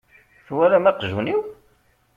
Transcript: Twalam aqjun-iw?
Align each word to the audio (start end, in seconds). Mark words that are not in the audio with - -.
Twalam 0.45 0.85
aqjun-iw? 0.89 1.41